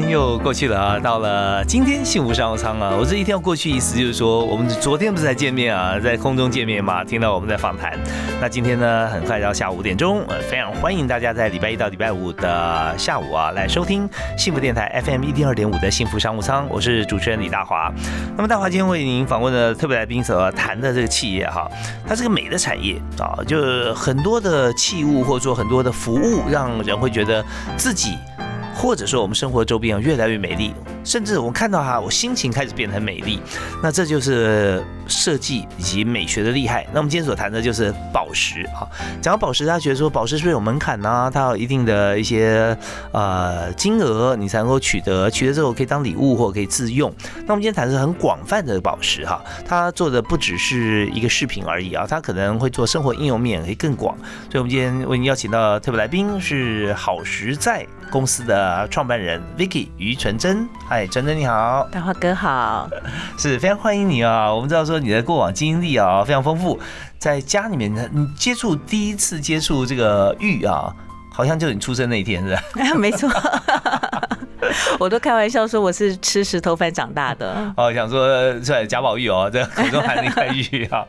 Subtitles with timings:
[0.00, 7.92] 天又过去了啊，到了今天幸福商务舱啊，我这一天要过去，意思就是说，我们昨天不是在见面啊，在空中见面嘛，听到我们在访谈。
[8.40, 17.92] 那今天呢，很快到下午五点钟，呃，非常欢迎大家在礼拜一到礼拜五的下午啊，来收听幸福电台 FM 一零二点五的幸福商务舱，我是主持人李大华。
[18.34, 21.70] 那么大华今天为您访问的特别来宾所谈的这个企业哈，
[22.08, 27.44] 它是个美的产业啊，就很多的器物或者说很多的服务，让人会觉得
[27.76, 28.16] 自己。
[28.74, 30.72] 或者说，我们生活周边越来越美丽。
[31.04, 33.40] 甚至我看到它，我心情开始变得很美丽。
[33.82, 36.86] 那这就是设计以及美学的厉害。
[36.92, 38.86] 那我们今天所谈的就是宝石啊。
[39.20, 41.30] 讲到宝石，大家觉得说宝石是不是有门槛呢？
[41.32, 42.76] 它有一定的一些
[43.12, 47.12] 呃金额，你才能够取得，取得之后可以当礼物或可以自用。
[47.46, 54.16] 那我们今天谈的是很广泛的宝石哈，它做的不只是一个饰品而已啊，它可能会做生活应用面会更广。
[54.50, 60.68] 所以我们今天为您邀请到特别来宾是好实在公司的创办人 Vicky 于纯真。
[60.94, 62.86] 嗨，真真你好，大华哥好，
[63.38, 64.52] 是非常欢迎你啊！
[64.52, 66.78] 我们知道说你的过往经历啊非常丰富，
[67.18, 70.94] 在家里面你接触第一次接触这个玉啊，
[71.32, 72.62] 好像就是你出生那一天是吧？
[72.94, 73.26] 没错，
[75.00, 77.72] 我都开玩笑说我是吃石头饭长大的。
[77.74, 81.02] 哦，想说在贾宝玉哦，在口中含了一块玉啊，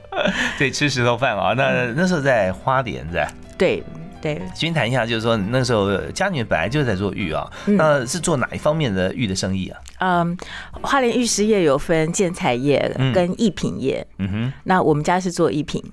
[0.58, 1.54] 对，吃石头饭啊。
[1.58, 3.30] 那那时候在花莲在？
[3.58, 3.84] 对。
[4.24, 9.78] 对，先谈一下，就是说那时候家里面本来就是在做玉啊，那是做哪一方面的玉的生意啊？
[10.00, 10.38] 嗯，
[10.82, 12.80] 花莲玉石业有分建材业
[13.14, 15.84] 跟艺品业，嗯哼，那我们家是做艺品，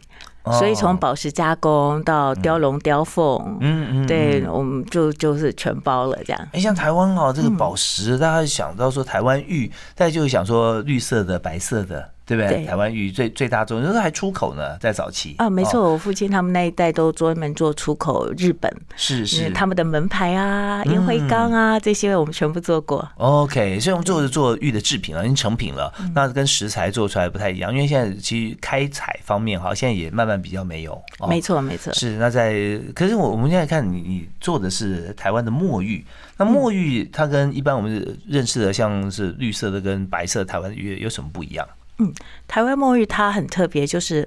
[0.45, 6.49] 所以从宝石加工到雕龙雕凤，嗯嗯，对，我们就就是全包了这样。
[6.53, 12.09] 哎，像台湾哦，这个宝石，大家想到说台湾玉，大家就会想说绿色的、白色的。
[12.31, 12.65] 对不对？
[12.65, 15.35] 台湾玉最最大宗，那时候还出口呢，在早期。
[15.39, 23.05] 啊，没错，我父亲他们那一代都专门做出口日本，是是，他们的门牌啊、烟灰缸啊这些，我们全部做过。
[23.17, 31.03] OK，所以我们做的做玉的制品了，已经成品了，那跟食材做出来不太一样，因为现在其实开采方面哈，现在也慢慢比较没有。
[31.29, 41.67] 没错没错，是那在，可是我我们现在看你你做的是台湾的墨玉，那墨玉它跟一般我们认识的像是绿色的跟白色台湾的玉有什么不一样？
[42.01, 42.13] 嗯，
[42.49, 44.27] 台湾墨玉它很特别，就是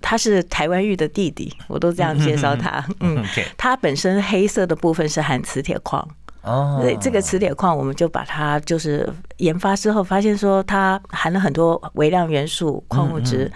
[0.00, 2.84] 它是台湾玉的弟弟，我都这样介绍它。
[3.00, 3.22] 嗯，
[3.56, 6.06] 它本身黑色的部分是含磁铁矿
[6.42, 13.48] 哦，对，这个磁铁矿我们就把它就是研发之后，发现说它含了很多微量元素、矿物质，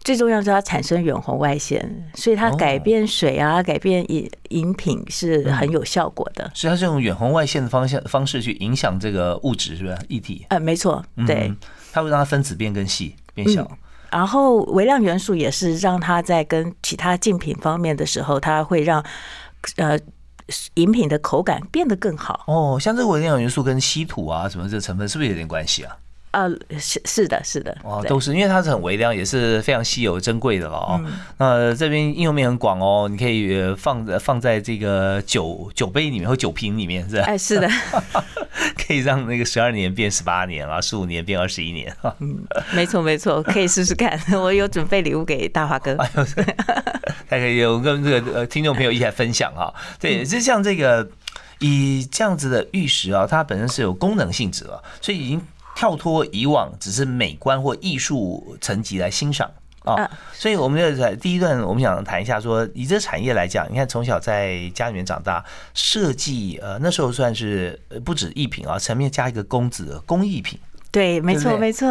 [0.00, 6.50] 最重要是它产生远红外线，所以它改变水啊、改变饮饮品是很有效果的。
[6.54, 10.44] 所以它是用远红外线的方向方式去影响这个物质，是不是液体？
[10.50, 11.50] 呃，没错，对。
[11.96, 13.66] 它会让它分子变更细、变小，
[14.10, 19.02] 然后微量元素也是让它在跟其他竞品方面的时候，它会让
[19.76, 19.98] 呃
[20.74, 22.44] 饮品的口感变得更好。
[22.48, 25.96] 哦，像这个微量元素跟稀土啊什么这成分是不是有点关系啊？
[26.32, 31.00] 呃，是是的，是的，哦，都是因为它是很微量，也是非常稀有珍贵的了哦。
[31.38, 37.24] 那这边应用面很广哦，你可以放放在这个酒酒杯里面或酒瓶里面，是吧？
[37.24, 37.66] 哎，是的，
[38.76, 42.14] 可以让那个十二年变十八年啊，十五年变二十一年哈。
[42.18, 42.44] 嗯，
[42.74, 44.20] 没错没错，可以试试看。
[44.38, 45.96] 我有准备礼物给大华哥，
[47.28, 49.72] 还可以有跟这个呃听众朋友一起来分享哈。
[49.98, 51.08] 对，就像这个
[51.60, 55.40] 以这样子的玉石啊，它本身是有功能性质了，所以已经。
[55.76, 59.48] 跳脱以往只是美观或艺术层级来欣赏
[59.84, 70.58] 啊，所以我们就在第一段，我们想谈一下说，以这产业来讲，你看从小在家里面长大，设计呃那时候算是不止艺品啊，前面加一个工字，工艺品。
[70.90, 71.86] 对，没错没错。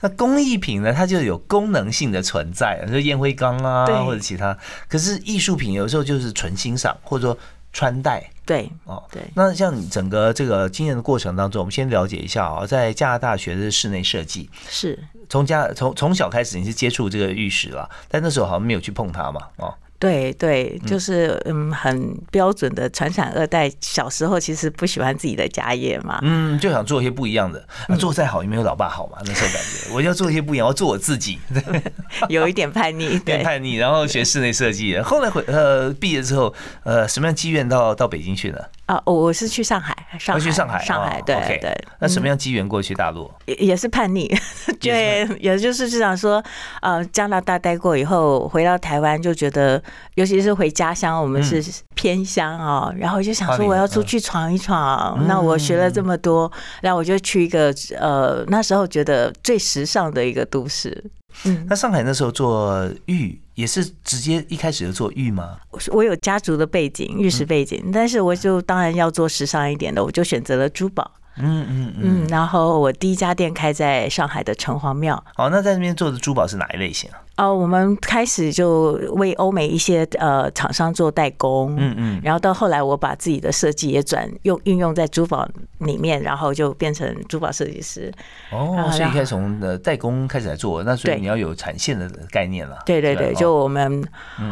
[0.00, 4.56] 那工艺品呢，它就有功能性的存在，说烟灰缸啊或者其他。
[4.88, 7.38] 可是艺术品有时候就是纯欣赏，或者说。
[7.72, 14.98] 穿戴对哦对，那像你整个这个经验的过程当中，我们先了解一下啊，在加拿大学的室内设计，是。
[15.28, 23.70] 从家从从小开始你是接触这个玉石了，但那时候好像没有去碰它嘛哦，对对，就是嗯，很标准的传产二代。
[23.80, 27.66] 小时候其实不喜欢自己的家业嘛，嗯，就想做一些不一样的。
[27.88, 31.38] 那做再好也没有老爸好嘛，那时候感觉我要做一些不一样，我要做我自己，
[32.28, 33.76] 有一点叛逆， 对叛逆。
[33.76, 36.52] 然后学室内设计，后来回呃毕业之后，
[36.84, 38.58] 呃什么样机缘到到北京去呢？
[38.86, 41.76] 啊，我我是去上海，上海去上海，上海，对对。
[41.98, 43.28] 那什么样机缘过去大陆？
[43.46, 44.32] 也也是叛逆，
[44.80, 46.40] 对，也就是是想说，
[46.82, 49.82] 呃，加拿大待过以后，回到台湾就觉得，
[50.14, 51.60] 尤其是回家乡，我们是
[51.96, 55.26] 偏乡哦，然后就想说我要出去闯一闯。
[55.26, 56.50] 那我学了这么多，
[56.80, 61.04] 然后我就去一个呃那时候觉得最时尚的一个都市。
[61.44, 63.40] 嗯，那上海那时候做玉。
[63.56, 65.58] 也是直接一开始就做玉吗？
[65.90, 71.10] 我有家族的背景，玉石背景，但是我就当然要做时尚一点的，我就选择了珠宝。
[71.38, 72.26] 嗯嗯嗯。
[72.28, 75.22] 然后我第一家店开在上海的城隍庙。
[75.36, 77.22] 哦，那在那边做的珠宝是哪一类型啊？
[77.36, 85.46] 哦，我们开始就为欧美一些呃厂商做代工，嗯嗯，然后到后来我把自己的设计也转用运用在珠宝
[85.80, 88.10] 里面，然后就变成珠宝设计师。
[88.50, 92.78] 哦，所以开始从呃代工开始来做，那所以你要有产线的概念了。
[92.86, 94.02] 对对对，就我们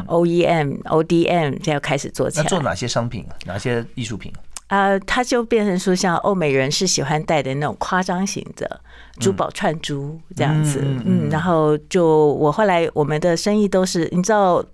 [0.07, 2.43] OEM、ODM 就要开始做起来。
[2.43, 3.25] 那做哪些商品？
[3.47, 4.31] 哪些艺术品？
[4.75, 8.81] 呃，它就变成说，像欧美人是喜欢戴的那种夸张型的
[9.21, 14.65] 珠宝串珠这样子，嗯，然后就我后来我们的生意都是，你知道，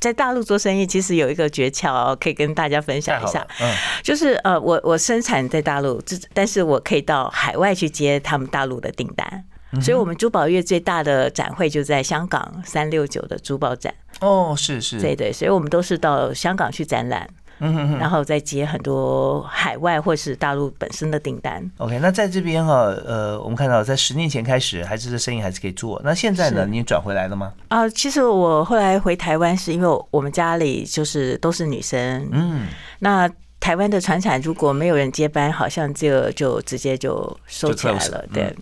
[0.00, 3.72] 在大陆做生意其实有一个诀窍，可以跟大家分享一下，嗯，
[4.02, 6.02] 就是呃，我我生产在大陆，
[6.32, 9.44] 但是我可以到海外去接他们大陆的订单，
[9.80, 17.28] 所以我们珠宝业最大的展会就在香港三六九的珠宝展，哦，是是，对对，所以我们都是到香港去展览。
[17.58, 21.70] 嗯，然后再接很多海外或是大陆本身的订单。
[21.78, 26.00] OK，那在这边哈，呃，我们看到在十年前开始，还是这生意还是可以做。
[26.04, 27.52] 那现在呢，你转回来了吗？
[27.68, 32.28] 啊，其实我后来回台湾是因为我们家里就是都是女生。
[32.32, 32.66] 嗯，
[32.98, 33.30] 那
[33.60, 38.24] 台湾的船产如果没有人接班，好像就就直接就收起来了。
[38.32, 38.54] 对。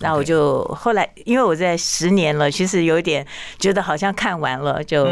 [0.00, 3.26] 那我就后来，因为我在十年了，其实有一点
[3.58, 5.08] 觉得好像看完了，就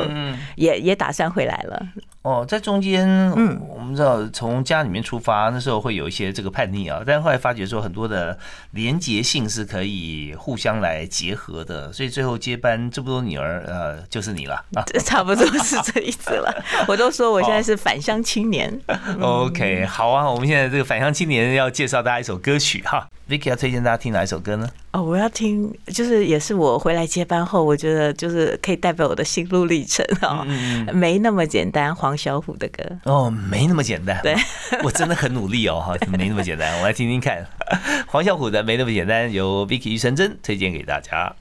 [0.56, 1.86] 也也打算回来了。
[2.22, 3.06] 哦，在中间，
[3.36, 8.36] 嗯，我们知道从家里面出发，那时候会有一些这个叛逆啊，但是后来发觉说很多的
[8.72, 16.52] 连结性是可以互相来结合的，所以最后接班这么多女儿，呃，就是你了啊， 差不多是这意思了。
[16.86, 18.78] 我都说我现在是返乡青年。
[19.20, 24.68] OK，好啊，我们现在这个返乡青年要介绍大家一首歌曲哈，Vicky 要推荐大家听哪一首歌呢？
[24.92, 30.44] 哦，我要听，就是也是我回来接班后，我觉得就是可以代表我的心路历程哦，
[30.92, 32.82] 没那么简单，黄小琥的歌。
[33.04, 34.34] 哦，没那么简单，对。
[34.82, 37.46] 我真的很努力哦，哈，没那么简单，我来听听看，
[38.06, 41.34] 黄小琥的没那么简单，由 Vicky 余承真推荐给大家。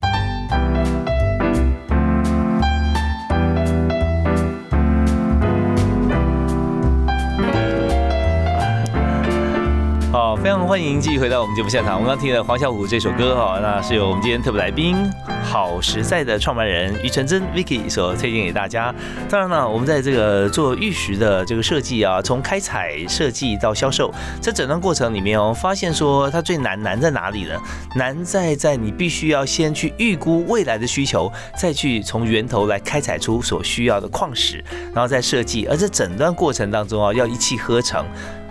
[10.48, 11.96] 非常欢迎继续回到我们节目现场。
[11.96, 14.96] 我们刚听了黄小琥这首歌哈，那是由我们今天特别来宾
[15.44, 18.96] 好实在的创办人于纯真 Vicky 所推荐给大家。
[19.30, 24.10] 当然了，我们在这个做玉石的这个设计啊，从开采设计到销售，
[24.40, 27.54] 在整段过程里面哦，发现说它最难难在哪里呢？
[27.94, 34.64] 难在在你必须要先去预估未来的需求，再去从源头来开采出所需要的矿石，
[34.94, 35.66] 然后再设计。
[35.66, 38.06] 而这整段过程当中啊，要一气呵成。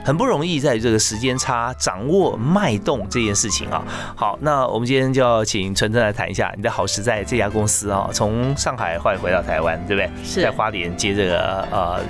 [0.06, 3.85] 很不容易，在这个时间差掌握脉动这件事情啊。
[4.14, 10.09] 好，那我们今天就要请纯真来谈一下你的好实在这家公司啊，从上海来回到台湾，对不对？
[10.25, 12.00] 是在花莲接这个呃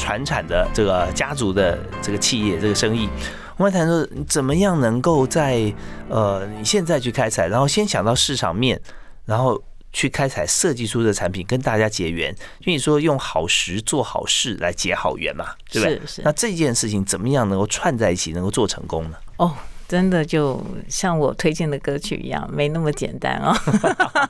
[0.00, 3.08] 传产的这个家族的这个企业这个生意。
[3.56, 5.72] 我们谈说怎么样能够在
[6.08, 8.80] 呃你现在去开采，然后先想到市场面，
[9.24, 9.62] 然后。
[9.94, 12.30] 去开采设计出的产品，跟大家结缘。
[12.58, 16.00] 因为你说用好时做好事来结好缘嘛，对不对？
[16.00, 16.22] 是是。
[16.22, 19.16] 那这件事情怎么样能够串在一起，能够做成功呢？
[19.36, 19.52] 哦，
[19.86, 23.54] 真的就像我推荐的歌曲一样，没那么简单哦。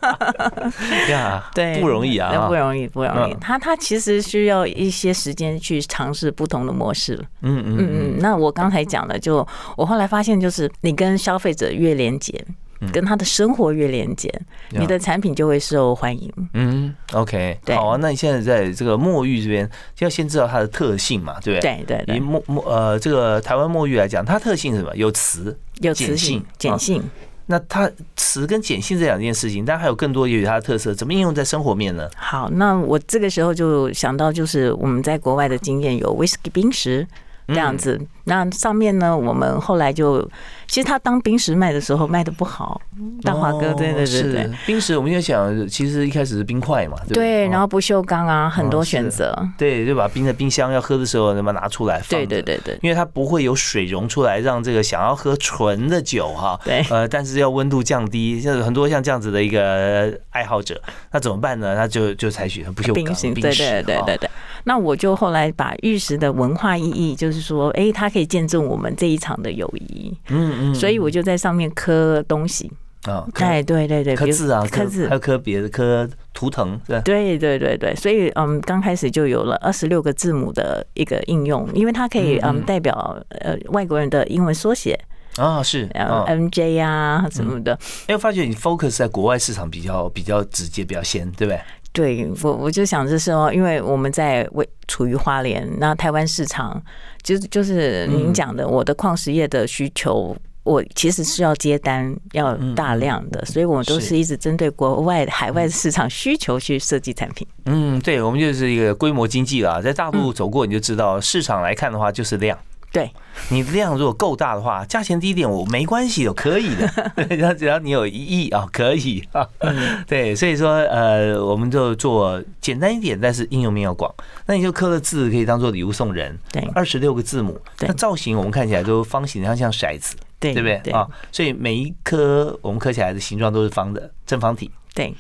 [1.09, 3.35] 呀，对，不容易啊，不容易，不容易。
[3.41, 7.15] 他他其实需要一些时间去尝试不同的模式。
[7.41, 8.19] 嗯嗯嗯嗯。
[8.19, 12.45] 那我刚才讲的，就我后来发现，就是你跟消费者越连接。
[12.93, 14.31] 跟他的生活越连接，
[14.71, 16.33] 你的产品就会受欢迎。
[16.53, 17.99] 嗯，OK，好啊。
[18.01, 21.85] 那你现在在这个墨玉这边，就要先知道它的特性嘛，对不对？
[21.87, 22.17] 对对。
[22.17, 24.97] 以墨墨呃，这个台湾墨玉来讲，它特性是什么？
[24.97, 27.03] 有磁，有磁性，碱性。
[27.47, 32.09] 那它磁跟碱性这两件事情，但还有更多也有它的特色，怎么应用在生活面呢？
[32.17, 37.07] 好，那我这个时候就想到，就是我们在国外的经验有威士忌冰石
[37.49, 38.01] 这样子。
[38.25, 40.29] 那上面呢，我们后来就。
[40.67, 42.81] 其实他当冰石卖的时候卖的不好，
[43.23, 60.81] 大华哥，对对对对，冰石我们在想，其实一开始是冰块嘛，对对，然后不锈钢啊，很多选择，对，就把冰在冰箱要喝的时候，那么拿出来放，对对对对，因为它不会有水溶出来，让这个想要喝纯的酒哈，对，呃，但是要温度降低，像很多像这样子的一个爱好者，
[61.13, 61.77] 那怎么办呢？
[61.77, 64.31] 他就就采取不锈钢冰对对对对对。
[64.67, 72.71] 那我就后来把玉石的文化意义，就是说，哎，它可以见证我们这一场的友谊，嗯嗯，所以我就在上面刻东西。
[73.03, 84.99] 啊，哎，对对对，刻字啊，刻字，还有刻别的，刻图腾，对，对对对对，所以嗯，刚开始就有了二十六个字母的一个应用，因为它可以嗯代表呃外国人的英文缩写。
[85.37, 91.61] 啊，是，M J 啊什么的，哎，我发觉你 focus 在国外市场比较比较直接，比较先，对不对？
[91.95, 96.83] 对我，我就想着说，因为我们在位处于花莲，那台湾市场，
[97.23, 107.47] 就就是您讲的，我的矿石业的需求，我其实是要接单，要大量的，所以我们都是一直针对国外海外市场需求去设计产品。
[107.67, 112.59] 嗯，对，我们就是一个规模经济了，在大陆走过，你就知道市场来看的话，就是量。
[112.95, 113.11] 对
[113.51, 116.89] 你量如果够大的话，价钱低一点我没关系，的可以的。
[117.29, 119.45] 只要只要你有一亿啊，可以啊。
[120.07, 124.09] 对，所以说呃，我们就做简单一点，但是应用面要广。
[124.47, 126.39] 那你就刻了字，可以当做礼物送人。
[126.53, 131.05] 对，二十六个字母，那造型我们看起来都方形，像像骰子，对对不对啊？
[131.33, 134.71] 所以每一颗我们刻起来的形状都是方的正方体。
[134.95, 135.13] 对。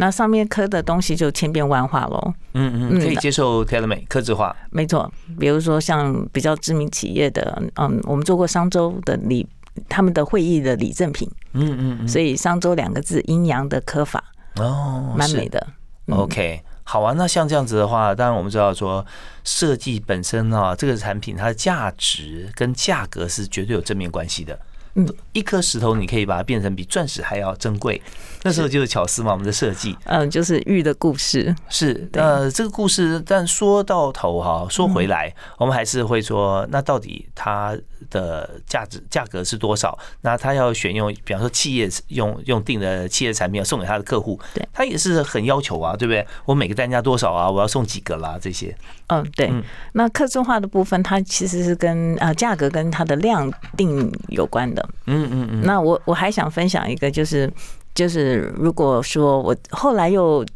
[0.00, 2.32] 那上面刻的东西就千变万化喽。
[2.54, 4.56] 嗯嗯，可以接受 tailor made 刻字化。
[4.70, 9.46] 没错，比如说像比较知名企业的，嗯，我们做过商周的礼，
[9.90, 11.30] 他们的会议的礼赠品。
[11.52, 12.08] 嗯嗯嗯。
[12.08, 14.24] 所以商周两个字阴阳的刻法
[14.56, 15.66] 哦，蛮美的。
[16.08, 17.12] OK，好啊。
[17.14, 19.04] 那像这样子的话，当然我们知道说
[19.44, 24.58] 设计本身啊，这个产品它的价值跟价格是绝对有正面关系的。
[24.94, 28.00] 嗯，一颗石头你可以把它变成比钻石还要珍贵。
[28.42, 37.76] 那时候就是巧思嘛，我们的设计，嗯，就是玉的故事，是呃，这个故事，但说到头哈，说回来，我们还是会说，那到底它
[38.08, 39.98] 的价值价格是多少？
[40.22, 46.26] 那他要选用，比方说企业用用定的企业产品要送给他的客户，对，他也是很要求啊，对不对？
[46.46, 47.50] 我每个单价多少啊？
[47.50, 48.38] 我要送几个啦？
[48.40, 48.74] 这些，
[49.08, 49.52] 嗯，对。
[49.92, 54.80] 那客制化的部分，它其实是跟啊价格跟它的量定有关的。
[55.06, 55.62] 嗯嗯嗯。
[55.62, 57.50] 那我我还想分享一个，就是。
[57.92, 60.46] 就是如果说我后来又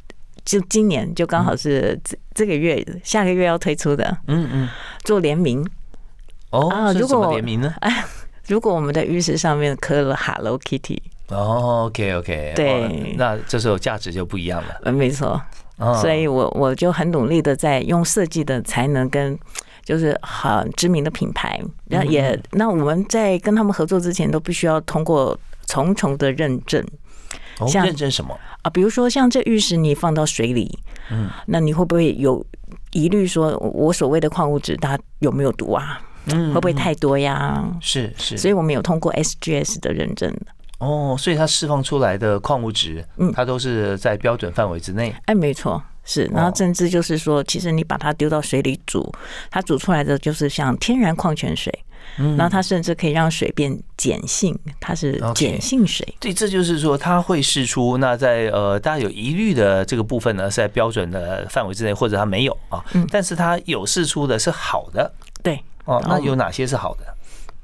[0.44, 4.68] 就今年就刚好是这这个月下个月要推出的，嗯嗯，
[5.02, 5.68] 做联名
[6.50, 7.74] 哦啊，如果联名呢？
[7.80, 8.04] 哎，
[8.46, 14.80] 如果我们的浴室上面刻了 Hello Kitty，哦，OK OK，对，那这时候价值就不一样了。
[14.84, 15.38] 嗯，没错，
[16.00, 19.36] 所以我我就很努力的在用设计的才能跟
[19.84, 26.84] 就是很知名的品牌，那也那我们在跟他们合作之前都必须要通过重重的认证。
[27.68, 28.70] 像认证什么啊？
[28.70, 30.76] 比如说像这玉石，你放到水里，
[31.08, 32.44] 嗯，那你会不会有
[32.90, 33.24] 疑虑？
[33.24, 36.00] 说我所谓的矿物质它有没有毒啊？
[36.32, 37.64] 嗯，会不会太多呀？
[37.80, 40.46] 是是，所以我们有通过 SGS 的认证的。
[40.78, 45.14] 哦，所以它释放出来的矿物质，嗯，它都是在标准范围之内。
[45.26, 46.24] 哎，没错，是。
[46.34, 49.12] 然后甚至就是说，其实你把它丢到水里煮，
[49.50, 51.72] 它煮出来的就是像天然矿泉水。
[52.18, 56.06] 嗯然后它甚至可以让水变碱性，它是碱性水。
[56.20, 57.96] 对，这就是说它会释出。
[57.96, 62.84] 那在呃，大家有疑虑的这个部分呢，是在标准的范围之内，或者它没有啊。
[62.92, 63.04] 嗯。
[63.10, 65.10] 但是它有释出的是好的。
[65.42, 65.58] 对。
[65.86, 67.06] 哦，那有哪些是好的？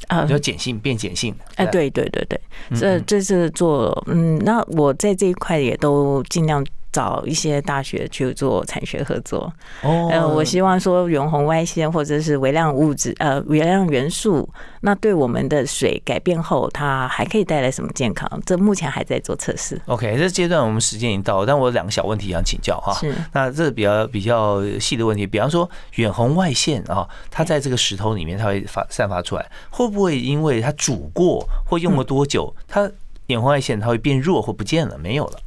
[0.08, 1.32] 啊，有碱性变碱性。
[1.56, 2.40] 哎，对对对对，
[2.74, 6.64] 这这是做嗯，那我在这一块也都尽量。
[6.92, 9.52] 找一些大学去做产学合作。
[9.82, 14.48] 哦，呃，我希望说远红外线或者是微量物质，呃，微量元素，
[14.80, 18.28] 那对我们的水改变后，它还可以带来什么健康？
[18.44, 19.80] 这目前还在做测试。
[19.86, 22.92] OK，这阶段我们时间已经到，了，但我有两个小问题想请教哈。
[22.94, 32.90] 是，那这比较比较细的问题，比方说远红外线啊，它在这个石头里面，它会发散发出来，会不会因为它煮过或用了多久，它
[33.26, 35.38] 远红外线它会变弱或不见了，没有了？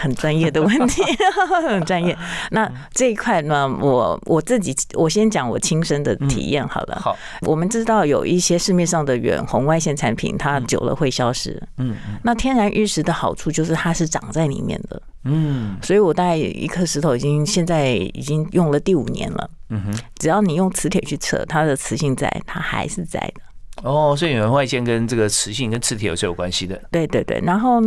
[0.00, 1.02] 很专业的问题，
[1.68, 2.16] 很专业。
[2.50, 6.98] 那这一块呢，我我自己我先讲我亲身的体验好了。
[6.98, 11.62] 好，我们知道有一些市面上的远红外线产品，它久了会消失。
[11.76, 12.18] 嗯嗯。
[12.24, 15.02] 那天然玉石的好处就是它是长在里面的。
[15.24, 15.76] 嗯。
[15.82, 19.50] 所以我大概一颗石头已经现在已经用了第五年了。
[19.68, 19.98] 嗯哼。
[20.18, 23.42] 只要你用磁铁去测，它的磁性在，它还是在的。
[23.82, 26.80] 哦，所以远红外线跟这个磁性跟磁铁是有关系的。
[26.90, 27.80] 对对对，然后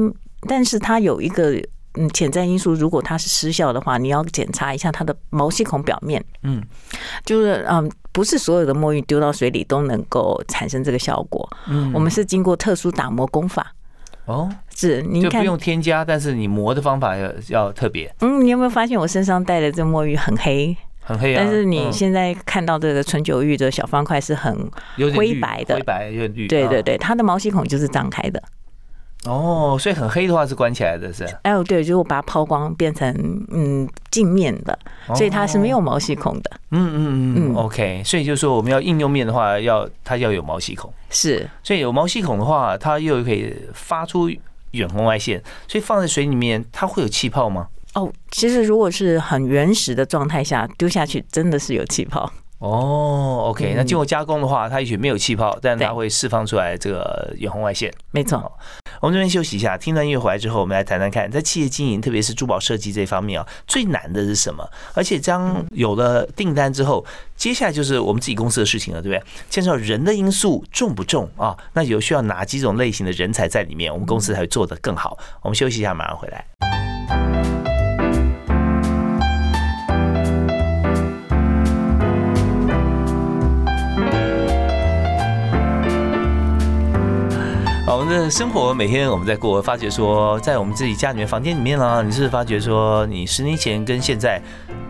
[0.48, 1.60] 但是它有一个。
[1.96, 6.24] 嗯潜在因素，如果它是失效的话，你要检查一下它的毛细孔表面。
[6.44, 6.64] 嗯，
[7.26, 11.48] 就是嗯，不是所有的墨玉丢到水里都能够产生这个效果。
[11.68, 13.74] 嗯，我们是经过特殊打磨工法。
[14.26, 18.14] 哦，是，你不用添加，但是你磨的方法要要特别。
[18.22, 20.76] 嗯，你有没有发现我身上戴的这墨玉很黑？
[21.06, 24.58] 很黑啊，但是你现在看到这个纯酒玉的小方块是很
[25.14, 26.48] 灰白的，灰白有点绿。
[26.48, 28.42] 对对对，它的毛细孔就是张开的。
[29.26, 31.24] 哦，所以很黑的话是关起来的，是？
[31.44, 33.10] 哎，对，就是我把它抛光变成
[33.52, 34.78] 嗯镜面的，
[35.16, 36.52] 所以它是没有毛细孔的。
[36.72, 38.02] 嗯嗯嗯，OK。
[38.04, 40.94] 所以就是说我们要应用面的话，要它要有毛细孔。
[41.10, 44.30] 是，所以有毛细孔的话，它又可以发出
[44.72, 47.68] 远红外线，所以放在水里面，它会有气泡吗？
[47.94, 52.30] 哦，其实如果是很原始的状态下丢下去，真的是有气泡。
[52.64, 57.94] 哦，OK，那经过加工的话，它也许没有气泡，但它会释放出来这个远红外线。
[58.12, 58.50] 没错。
[59.02, 64.66] 我们这边休息一下，听段音乐回来之后，我们来谈谈看，在企业经营，特别是珠宝设计这方面啊，最难的是什么？
[64.94, 67.06] 而且将有了订单之后，
[67.36, 69.30] 接下来就是我们自己公司的事情了，对不对？
[69.50, 71.58] 牵涉到人的因素重不重啊？
[71.74, 75.18] 那有需要哪几种类型的人才在里面，我们公司才会做得更好？
[75.42, 76.63] 我们休息一下，马上回来。
[88.06, 94.42] 们的生活每天我们在过，发觉说在我们自己家里面房间里面呢，你是发觉说你十年前跟现在，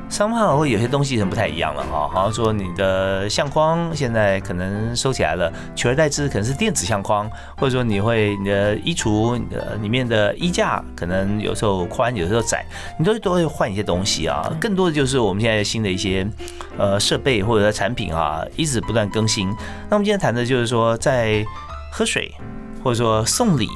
[0.10, 2.10] 商号会有些东西很不太一样了哈。
[2.12, 12.66] 好像说你的相框现在可能收起来了，取而代之可能是电子相框，或者说你会你的衣橱呃里面的衣架可能有时候宽有时候窄，
[12.98, 14.52] 你都都会换一些东西啊。
[14.60, 16.26] 更多的就是我们现在新的一些
[16.80, 19.50] 呃设备或者产品啊，一直不断更新。
[19.90, 21.46] 那我们今天谈的就是说在
[21.92, 22.34] 喝水。
[22.84, 23.70] 或者说送礼，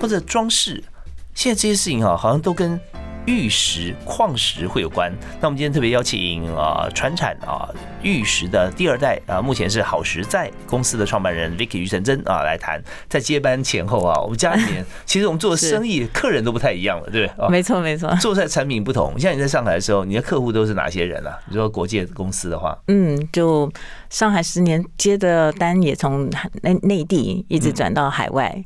[0.00, 0.82] 或者装饰，
[1.34, 2.78] 现在这些事情哈，好像都跟。
[3.26, 5.12] 玉石、矿石会有关。
[5.40, 7.68] 那我们今天特别邀请啊，传产啊，
[8.02, 12.82] 玉石的第二代啊，目前是好时在公司的创办人 Vicky 于成真啊，来谈。
[13.08, 17.48] 在接班前后啊，我们家里面其实我们做生意，客人都不太一样了，对不对？
[17.48, 18.12] 没错，没错。
[18.16, 19.18] 做出来产品不同。
[19.18, 21.38] 像你在上海的时候，你的客户都是哪些人啊？
[21.46, 23.70] 你说国际公司的话，嗯，就
[24.10, 26.28] 上海十年接的单也从
[26.62, 28.52] 内内地一直转到海外。
[28.56, 28.64] 嗯，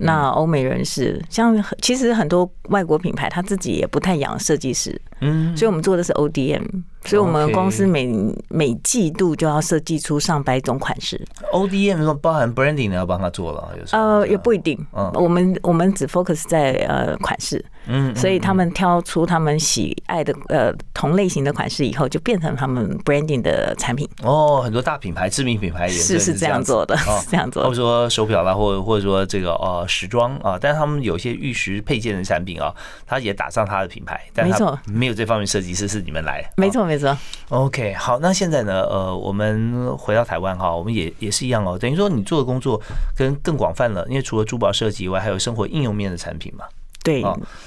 [0.00, 6.64] 那欧美人士，像其实很多外国品牌，他自己也不太养设计师，嗯，所以我们做的是 ODM。
[7.04, 8.12] 所以，我们公司每
[8.48, 11.24] 每季度就要设计出上百种款式。
[11.52, 14.78] O D M 说包含 branding 要帮他做了，有时候呃也不一定。
[14.92, 24.08] 嗯，我们我们只 focus 在呃款式，嗯，所以他们挑出他们喜爱的呃同类型的款式以后，就变成他们 branding 的产品。
[24.22, 26.96] 哦，很多大品牌、知名品牌也是是这样做的，
[27.30, 27.68] 这样做的。
[27.68, 32.74] 或者说手表啦，或或者说这个呃时装啊，但是他们有些玉石配件的产品啊，
[33.06, 34.20] 他也打上他的品牌。
[34.34, 36.44] 没错，没有这方面设计师是你们来。
[36.56, 37.14] 没错，没错。
[37.50, 38.80] OK，好，那现在呢？
[38.84, 41.78] 呃，我们回到台湾哈，我们也也是一样哦。
[41.78, 42.80] 等于说你做的工作
[43.14, 46.64] 跟更广泛了，因为除了珠宝设计以外，还有生活应用面的产品嘛。
[47.04, 47.22] 对。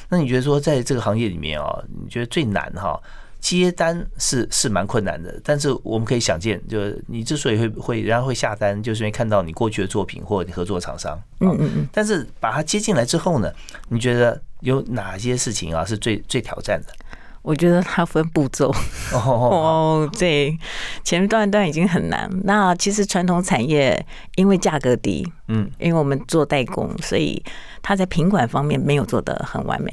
[0.09, 2.99] 那你觉得说在这个行业里面啊，你觉得最难哈？
[3.39, 11.19] 接单是是蛮困难的，但是我们可以想见，就是你之所以会会人家会下单，就是因为看到你过去的作品或者你合作厂商。
[11.39, 11.87] 嗯嗯嗯。
[11.91, 13.51] 但是把它接进来之后呢，
[13.89, 16.93] 你觉得有哪些事情啊是最最挑战的？
[17.41, 18.71] 我觉得它分步骤
[19.13, 20.55] 哦，对，
[21.03, 22.29] 前段段已经很难。
[22.43, 27.43] 那其实传统产业因为价格低，嗯，因为我们做代工，所以
[27.81, 29.91] 它在品管方面没有做的很完美。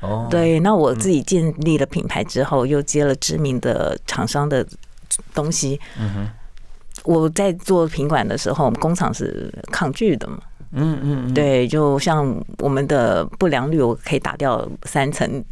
[0.00, 4.66] 哦，对，那我自己建立了品牌之后，又接了知名的厂商的
[5.34, 5.80] 东西。
[5.98, 6.28] 嗯哼，
[7.04, 10.38] 我在做品管的时候，我们工厂是抗拒的嘛。
[10.78, 15.42] 嗯嗯，对，就像我们的不良率，我可以打掉三成。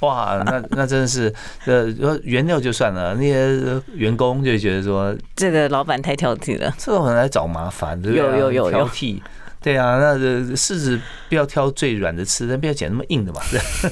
[0.00, 1.32] 哇，那那真的是，
[1.64, 9.22] 呃，原料就算了，那些员工就觉得说，这个老板太挑剔了，这种人来找麻烦，对有有有挑剔，
[9.62, 10.14] 对啊，那
[10.54, 13.40] 柿子不要挑最软的吃，但不要捡那么硬的嘛。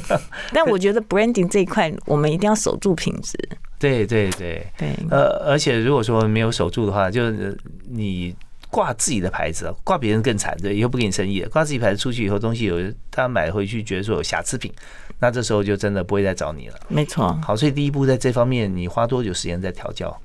[0.52, 3.38] 但我觉得 branding 这一块，我们一定要守住品质。
[3.78, 7.56] 对对对对，呃，而且如果说没有守住的话，就是
[7.88, 8.36] 你。
[8.72, 11.48] 挂自己的牌子，挂别人更惨，对，以后不给你生意了。
[11.50, 12.78] 挂自己牌子出去以后，东西有
[13.10, 14.72] 他买回去觉得说有瑕疵品，
[15.18, 16.80] 那这时候就真的不会再找你了。
[16.88, 17.38] 没错。
[17.44, 20.18] 好，所以第一步在这方面，你花多久时间在调教？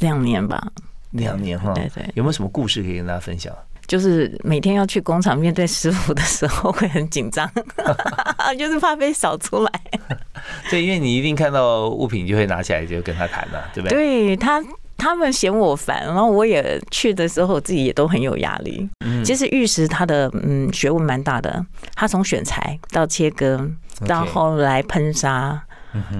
[0.00, 0.62] 两年吧。
[1.12, 1.72] 两年哈。
[1.72, 2.04] 对对。
[2.14, 3.56] 有没有什么故事可以跟大家分享？
[3.86, 7.50] 就是每天要去工厂面对师傅的时候会很紧张，
[8.58, 9.72] 就是怕被扫出来。
[10.68, 13.96] 对，因为你一定看到物品就会拿起来就跟他谈了，对不对？
[13.96, 14.62] 对他。
[14.98, 18.86] 他们嫌我烦，然后我也去的时候，自己也都很有压力。
[19.06, 23.70] 嗯，其实玉石它的嗯学问蛮大的，它从选材到切割，
[24.06, 25.62] 到后来喷砂，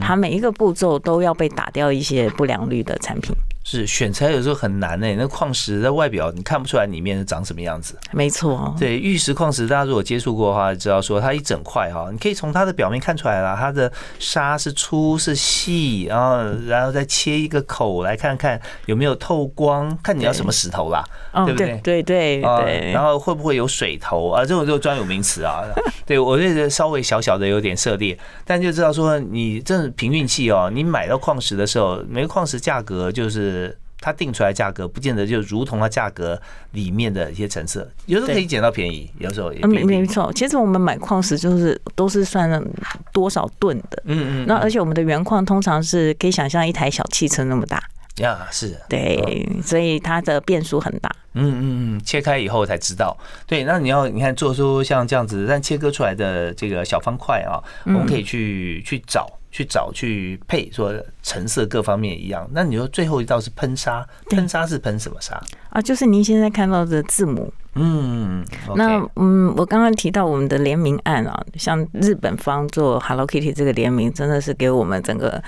[0.01, 3.35] 它每一个步骤都要被打掉一些不良率的产品。
[3.71, 7.95] 是选材有时候很难呢，那矿石在外表你看不出来里面长什么样子。
[8.13, 21.05] 没错，对玉石矿石，大家如果接触过的话，知道说它一整块哈，你可以从它的表面看出来啦，它的沙是粗是细，然后然后再切一个口来看看有没有透光，看你要什么石头啦，
[21.45, 21.79] 对不对？
[21.85, 22.91] 对对对。
[22.95, 24.47] 然后会不会有水头啊？
[24.47, 25.63] 这种就专有名词啊。
[26.07, 33.58] 对我这个稍微小小的有点涉猎，但就知道说你真的凭运气哦，你买到矿石的时候，每个矿石价格就是。
[34.01, 36.41] 它定出来价格，不见得就如同它价格
[36.73, 40.33] 里面的一些成色，有时候可以捡到便宜，有时候也没没错。
[40.33, 42.65] 其实我们买矿石就是都是算
[43.13, 44.47] 多少吨的，嗯嗯。
[44.47, 47.83] 那而且我们的原矿通常是可以想象一台小汽车那么大
[48.19, 51.11] 呀，是对，所以它的变数很大。
[51.35, 51.63] 嗯嗯
[51.97, 53.17] 嗯，切开以后才知道。
[53.47, 59.29] 对，那你要你看做出像这样子，但切割出来的这个小方块啊，我们可以去去找。
[59.51, 62.49] 去找去配，说成色各方面一样。
[62.53, 65.81] 那你说最后一道是喷砂，喷砂是喷什么砂啊？
[65.81, 67.53] 就是您现在看到的字母。
[67.81, 75.41] 嗯，那嗯，我刚刚提到我们的联名案啊，像日本方做 Hello Kitty 这个联名，真的是给我们整个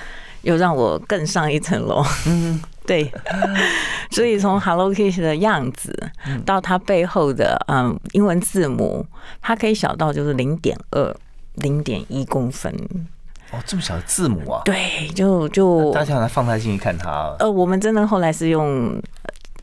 [0.43, 2.05] 又让我更上一层楼。
[2.29, 3.11] 嗯， 对。
[4.13, 5.93] 所以从 Hello Kitty 的样子
[6.47, 9.05] 到它背后的嗯英文字母，
[9.41, 11.17] 它可以小到就是零点二、
[11.57, 12.73] 零点一公分。
[13.53, 14.63] 哦，这么小的字母啊！
[14.65, 17.35] 对，就就大家来放大镜去看它。
[17.39, 19.01] 呃，我们真的后来是用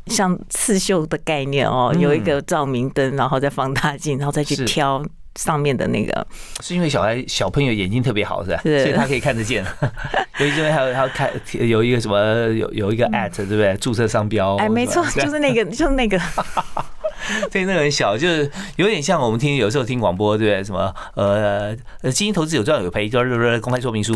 [0.07, 5.01] 像刺绣的概念哦，有一个照明灯，然后再放大镜，然后再去挑
[5.35, 6.27] 上面的那个。
[6.61, 8.59] 是因为小孩小朋友眼睛特别好，是吧？
[8.63, 9.63] 所以他可以看得见。
[10.37, 12.17] 所以这边还有还有看有一个什么
[12.49, 13.75] 有有一个 at 对不对？
[13.77, 14.55] 注册商标。
[14.57, 16.19] 哎，没错，就是那个，就是那个。
[17.51, 20.63] 对，那个很小，就是有点像我们听有时候听广播，对不对？
[20.63, 24.13] 什么呃呃，基金投资有赚有赔，就是公开说明书，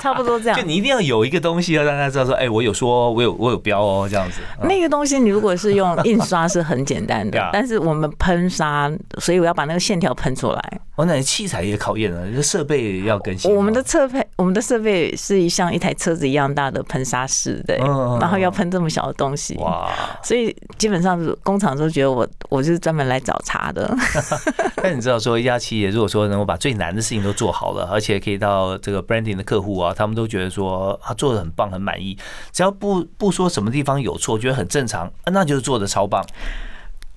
[0.00, 0.58] 差不多这样。
[0.58, 4.40] 就你一定要有一个东西要让大家知道说，哎，我有说，我有我有标哦，这样子。
[4.62, 10.80] 那个东西你如果是用印刷是很简单的， 但是我们喷砂，所以我要把那个线条喷出来。
[10.96, 13.54] 我那器材也考验了，这设备要更新。
[13.54, 17.78] 我们的设备，我们的设备是像一台车子一样大的喷砂室，对，
[18.20, 19.88] 然后要喷这么小的东西，哇！
[20.22, 23.94] 所以基本上工厂都觉得我我就是专门来找茬的。
[24.82, 32.16] 但你知道说一家企业如果说能够把最难的事情都做好了，而且可以到这个 branding 的客户啊，他们都觉得说他做的很棒，很满意，
[32.52, 36.24] 只要不不说什么地方有错，觉得很正常，啊那就是做的超棒。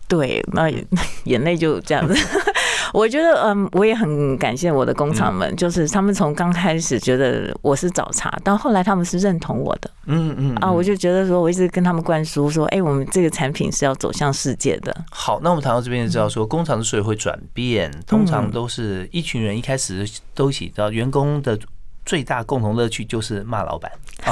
[0.07, 0.69] 对，那
[1.25, 2.13] 眼泪就这样子。
[2.93, 9.89] 我觉得，嗯，我也很感谢我的工厂们，就是他们从刚开始觉得我是找茬，到后来他们是认同我的。
[10.06, 14.95] 嗯嗯啊，我就觉得说，我一直跟他们灌输说，哎，我们这个产品是要走向世界的。
[15.10, 21.58] 好，那我们谈到这边就知道说，工厂之所以会转变，通常都是一群人一开始都一起，知道员工的
[22.06, 23.91] 最大共同乐趣就是骂老板
[24.23, 24.32] 啊。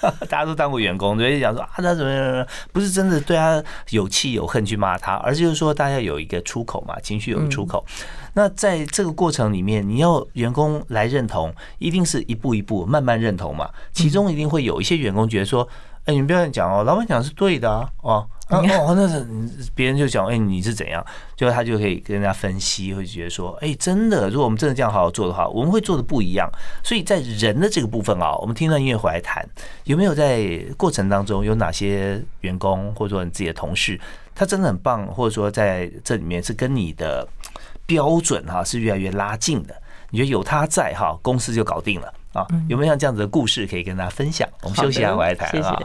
[0.28, 2.46] 大家都当过员工，所以讲说啊，他怎么样？
[2.72, 7.84] 不是真的对他有气有恨去骂他，而就是说大家有一个出口嘛，情绪有出口。
[8.34, 13.68] 那在这个过程里面，你要员工来认同，一定是一步一步慢慢认同嘛。
[13.92, 15.68] 其中一定会有一些员工觉得说。
[16.04, 19.26] 哎，你不要讲哦，老板讲是对的啊，哦，哦，那是
[19.74, 21.04] 别人就讲，哎，你是怎样？
[21.36, 26.50] 就他就可以跟人家分析，会觉得说，哎，真的，如果我们真的这样好好做的话，我们会做的不一样。
[26.82, 29.46] 所以在人的这个部分啊，我们听段音乐回来谈，
[29.84, 34.00] 有没有在过程当中有哪些员工或者说你自己的同事，
[34.34, 37.28] 他真的很棒，或者说在这里面是跟你的
[37.84, 39.74] 标准哈是越来越拉近的？
[40.10, 42.14] 你觉得有他在哈，公司就搞定了。
[42.32, 44.48] 啊，有没有像这样子的故事可以跟大家分享？
[44.62, 45.78] 我们休息一下，回来谈啊。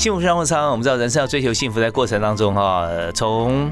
[0.00, 3.70] 幸福商务舱，我们知道人生要追求幸福，在过程当中哈，从。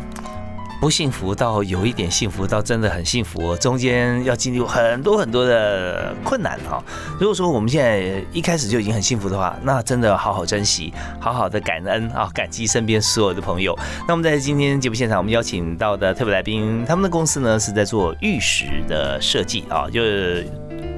[0.81, 6.81] 不幸福到有一点幸福，到真的很幸福，中间要经历很多很多的困难哈。
[7.19, 13.77] 如果说我们现在一开始就已经很幸福的话，那真的好好珍惜，好好的感恩啊，感激身边所有的朋友。
[14.07, 20.47] 那我们在今天节目现场，我们邀请到的特别来宾，他们的公司呢是在做玉石的设计啊，就是。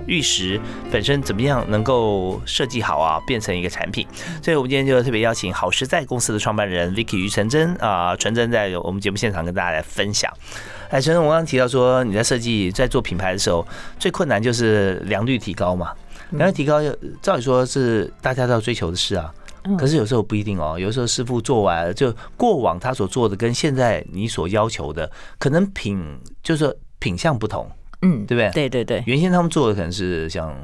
[0.06, 0.60] 玉石
[0.90, 4.06] 本身怎么样能够设计好啊，变成一个产品？
[4.42, 10.32] 所以我们今天就特别邀请好实在公司的创办人 Vicky 于纯真啊，纯真在我们节目现场跟大家来分享。
[10.88, 13.66] 哎，纯真，我刚刚提到说你在设计在做品牌的时候，
[13.98, 15.92] 最困难就是良率提高嘛？
[16.30, 16.80] 良率提高，
[17.22, 19.32] 照理说是大家都要追求的事啊。
[19.78, 27.70] 可是有时候不一定哦，有时候师傅做完就过往他所做的跟现在你所要求的可能品就是品相不同，
[28.02, 28.50] 嗯，对不对？
[28.52, 30.54] 对对对，原先他们做的可能是像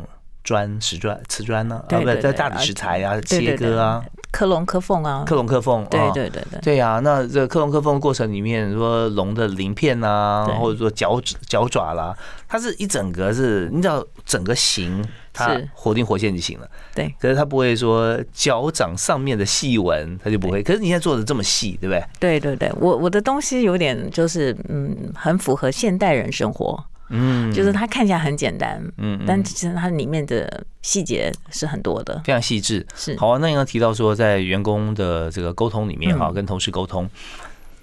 [0.42, 4.05] 砖、石砖、瓷砖呢，啊不在大理石材啊切割啊。
[4.33, 7.01] 克隆克缝啊，克隆克缝，对对对对，对呀。
[7.03, 12.14] 那这克隆克缝过程里面，说龙的鳞片啊，或者说脚脚爪啦，
[12.46, 16.68] 它是一整个是，你知道整个形，它活灵活现就行了。
[16.94, 20.62] 对，可是它不会说脚掌上面的细纹，它就不会。
[20.62, 22.05] 可是你现在做的这么细，对不对？
[22.20, 26.85] 对对对，我我的东西有点就是嗯，很符合现代人生活。
[27.08, 32.86] 嗯，就是它看起来很简单，嗯，但其实它里面的细节是很多的，非常细致。
[32.94, 37.08] 是好啊，那你刚提到说，在员工的这个沟通里面哈，跟同事沟通，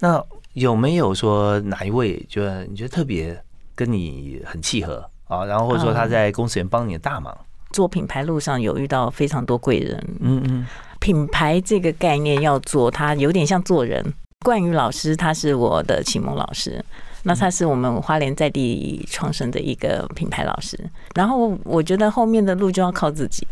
[0.00, 3.42] 那有没有说哪一位，就你觉得特别
[3.74, 5.44] 跟你很契合啊？
[5.44, 7.36] 然后或者说他在公司里面帮你的大忙？
[7.72, 10.66] 做品牌路上有遇到非常多贵人，嗯嗯，
[11.00, 14.14] 品牌这个概念要做，它有点像做人。
[14.44, 16.84] 冠宇老师他是我的启蒙老师。
[17.24, 20.78] 那他是我们花莲在地创生的一个品牌老师，
[21.14, 23.46] 然后我觉得后面的路就要靠自己。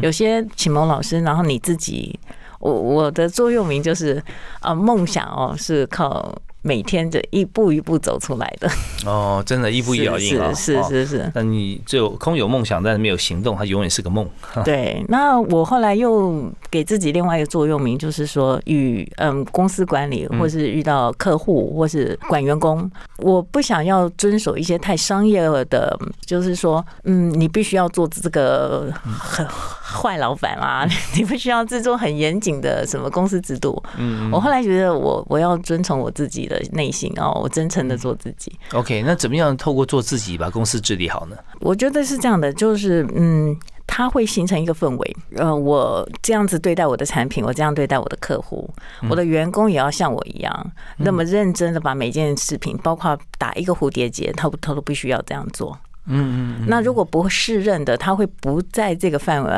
[0.00, 2.18] 有些启蒙老师，然后你自己，
[2.58, 4.22] 我我的座右铭就是
[4.60, 6.34] 啊，梦想哦是靠。
[6.62, 8.70] 每天的一步一步走出来的
[9.06, 10.52] 哦，真的，一步一脚印啊！
[10.52, 11.32] 是是是。
[11.34, 14.28] 那你只有空有梦想，但是没有行动，它永远是个梦。
[14.64, 15.04] 对。
[15.08, 29.46] 那我后来又给自己另外一个座右铭，就是说，与嗯公司管理，或是遇到客户，或是管员工，我不想要遵守一些太商业的，就是说，嗯，你必须要做这个很
[29.90, 33.82] 坏老板啊， 你不需要制作很严谨的什么公司制度。
[33.96, 34.30] 嗯。
[34.30, 36.40] 我后来觉得，我我要遵从我自己。
[36.50, 38.52] 的内心哦，我真诚的做自己。
[38.72, 41.36] OK，那怎么样透过做自己把公司治理好呢？
[41.60, 45.16] 我觉得是这样的，就是嗯，它会形成一个氛围。
[45.36, 48.68] 呃，我这样子对待我的产品，我这样对待我的客户，
[49.08, 55.78] 我的员工也要像我一样那么认真的把每件事情，包括打一个蝴蝶结，他他都必须要这样做。
[56.06, 56.66] 嗯嗯。
[56.68, 59.50] 那如果不适任的，他会不在这个范围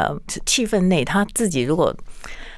[0.47, 1.95] 气氛内，他自己如果。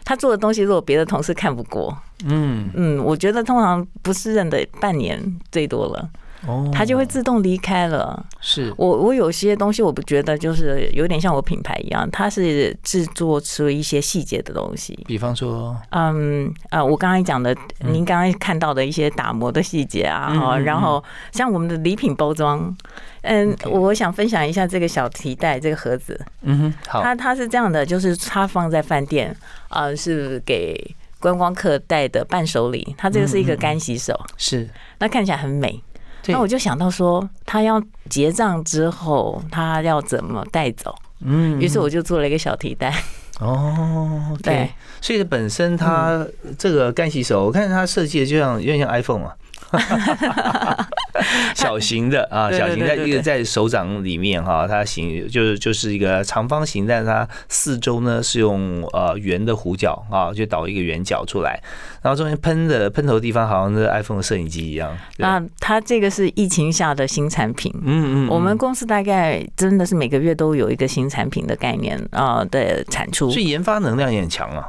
[0.06, 5.18] 他做的东西，如果别的同事看不过，嗯嗯，我觉得通常不适任的半年
[5.50, 6.10] 最多了，
[6.46, 8.22] 哦，他就会自动离开了。
[8.38, 14.92] 是我我有些东西，我不觉得就是有点像我品牌一样，它是制作出一些细节的东西。
[15.06, 22.76] 比方说，嗯啊，我刚才讲的，您刚刚看到的一些打磨的细节啊，哈，然后像我们的礼品包装。
[23.24, 26.18] 嗯，我想分享一下这个小提袋，这个盒子。
[26.42, 27.02] 嗯哼，好。
[27.02, 29.34] 它它是这样的，就是它放在饭店
[29.68, 30.78] 啊，是给
[31.18, 32.94] 观光客带的伴手礼。
[32.98, 34.68] 它这个是一个干洗手，是。
[34.98, 35.82] 那看起来很美。
[36.26, 40.94] 那我就想到说，他要结账之后，他要怎么带走？
[41.20, 41.60] 嗯。
[41.60, 42.94] 于是我就做了一个小提袋。
[43.40, 44.70] 哦，对。
[45.00, 46.26] 所以本身它
[46.58, 49.34] 这个干洗手，我看它设计的就像有点像 iPhone 啊。
[51.54, 61.58] 小型的啊，小型在一个在手掌里面哈，它形就是就是一个长方形，但是它四周呢是用呃圆的弧角啊，就导一个圆角出来，
[62.02, 64.96] 然后中间喷的喷头地方好像是 iPhone 摄影机一样。
[65.18, 74.68] 那它这个是疫情下的新产品，嗯嗯，我们公司大概真的是每个月都有一个新产品的概念啊的产出，所以研发能量也很强啊。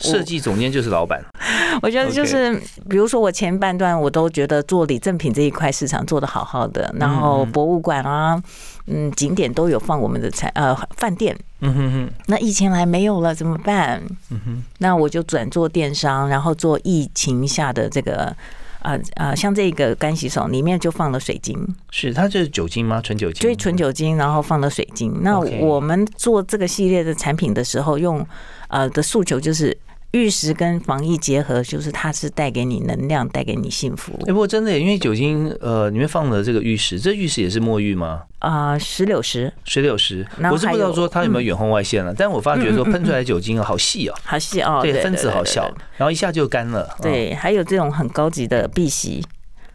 [0.00, 1.24] 设计总监就是老板，
[1.82, 2.54] 我觉得就是，
[2.88, 8.42] 比如说我前半段我都觉得做礼赠品这一块市场做的好好的，然后博物馆啊，
[8.86, 14.02] 嗯，景点都有放我们的菜，呃，饭店，嗯哼哼，那疫情来没有了怎么办？
[14.30, 18.34] 嗯哼，那我就转做电商，然后做疫情下的这个，
[18.80, 21.56] 啊啊，像这个干洗手里面就放了水晶，
[21.90, 23.00] 是它就是酒精吗？
[23.00, 23.40] 纯酒精？
[23.40, 25.22] 对，纯酒精，然后放了水晶。
[25.22, 28.26] 那我们做这个系列的产品的时候，用
[28.68, 29.76] 呃的诉求就是。
[30.14, 34.12] 玉石跟防疫结合，就是它是带给你能量，带给你幸福。
[34.28, 38.22] 哎，不过真的，因为酒精，呃，里面放了这个玉石，这玉石也是墨玉吗？
[38.38, 40.24] 啊，石榴石，石榴石。
[40.38, 45.64] 我是不知道说它有没有远红外线了，但我发觉说喷出来酒精好细哦， 好细哦，对，分子好小，
[45.96, 46.96] 然后一下就干了。
[47.02, 49.20] 对，还有这种很高级的碧玺。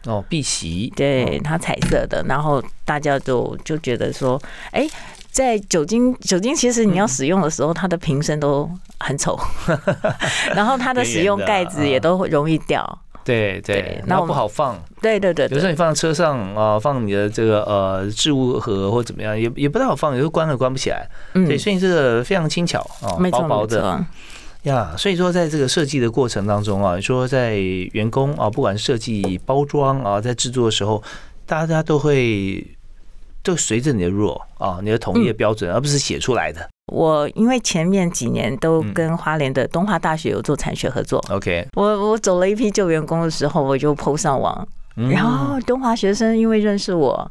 [0.06, 4.88] 哦，碧玺，对，它彩色的，然后大家就就觉得说，哎。
[5.30, 9.38] 在酒精酒精其实你要使用的时候，它的瓶身都很丑，
[10.54, 12.98] 然后它的使用盖子也都容易掉。
[13.22, 14.76] 对对，那不好放。
[15.00, 21.06] 对对对，有时候你放在车上啊，放你的这个呃置物盒或怎么样，也也不太好放，有时候关了关不起来。
[21.34, 24.04] 对，所以这个非常轻巧啊，薄薄的
[24.62, 24.94] 呀。
[24.96, 31.00] 所以说，在这个设计的过程当中啊，说在员工啊，不管设计包装啊，在制作的时候，
[31.46, 32.66] 大家都会。
[33.42, 36.68] 就随着你的 rule 啊，你的统一的标准，而不是写出来的。
[36.92, 44.66] 我因为前面几年都跟花莲的东华大学有做产学合作，OK，我我走了一批旧员工的时候，我就 PO 上网。
[44.94, 47.30] 然后东华学生因为认识我，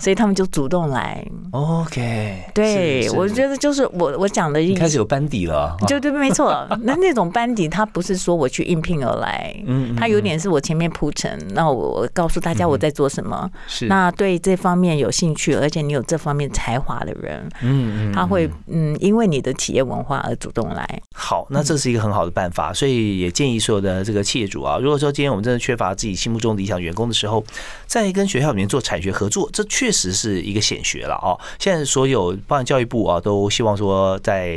[0.00, 1.26] 所以他们就主动来。
[1.50, 5.76] OK，对我觉得就是我我讲的，开始有班底了。
[5.86, 6.66] 就对，没错。
[6.82, 13.50] 那那种班底，他不是说我去应聘而来，嗯，他有点是我前面铺陈，那我告诉大家我在做什么。
[13.66, 20.86] 是，那对这方面有兴趣，而且你有这方面才华的人，嗯嗯，他会嗯因为你的企业文化而主动来。
[21.14, 27.07] 好，那这是一个很好的办法，所以也建议所有的这个企业主啊，如果说今天我们真的缺乏自己心目中理想员工。
[27.08, 27.42] 的时候，
[27.86, 31.34] 在跟学校里面做产学合作，这确实是一个显学了啊。
[31.58, 34.54] 现在所有，包括教育部啊，都希望说在。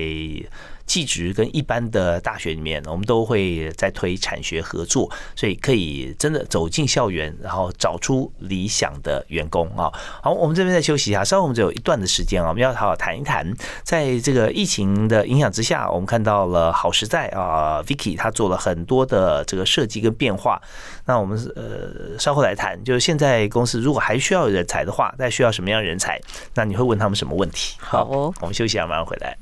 [0.91, 9.89] 技职跟一般的大学里面，我们都会在推产学合作，所以可以真的走进校园，然后找出理想的员工啊。
[10.21, 13.49] 好，我们这边再休息一下，稍后我们只有一段的时间啊，我们要好好谈一谈，
[13.83, 20.61] 在这个疫情的影响之下，我们看到了好实在啊，Vicky 他做了很多的这个设计跟变化。
[21.05, 26.19] 那我们呃稍后来谈，就是现在公司如果还需要人才的话，那需要什么样人才？
[26.53, 27.77] 那你会问他们什么问题？
[27.79, 28.03] 好，
[28.41, 29.37] 我们休息一下，马上回来。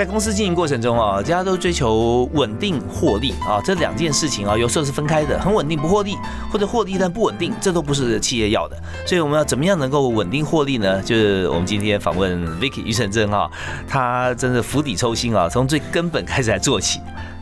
[0.00, 5.38] 在公司经营过程中啊，大家都追求稳定获利啊，这两件事情啊，有时候是分开的。
[5.38, 6.16] 很稳定不获利，
[6.50, 8.82] 或者获利但不稳定，这都不是企业要的。
[9.04, 11.02] 所以我们要怎么样能够稳定获利呢？
[11.02, 13.46] 就是我们今天访问 Vicky 余成真啊，
[13.86, 16.98] 他真的釜底抽薪啊，从最根本开始来做起。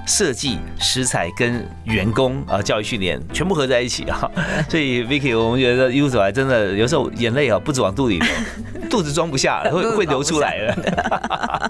[0.09, 4.29] 设计、食材跟员工啊，教育训练全部合在一起啊，
[4.69, 8.29] 所以 Vicky，我们觉得一路走来，真的有时候眼泪啊不止往肚里流，
[8.89, 10.77] 肚子装不下了，会会流出来了。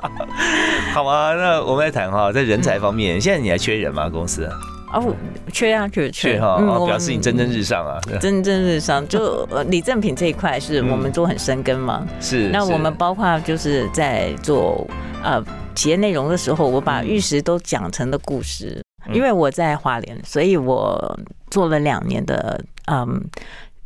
[0.94, 4.08] 好啊，那我们来谈哈，在人才方面，现在你还缺人吗？
[4.08, 4.48] 公司？
[4.92, 5.14] 哦，
[5.52, 9.06] 缺啊，缺缺哈，表示你蒸蒸日上啊， 蒸蒸日上。
[9.08, 12.48] 就李正品这一块是我们做很深耕嘛，是。
[12.48, 14.86] 那我们包括就是在做
[15.22, 15.44] 呃。
[15.74, 21.16] 企业内容的时候，我把玉石都讲成了故事，因为我在华联，所以我
[21.52, 23.24] 做了两年的嗯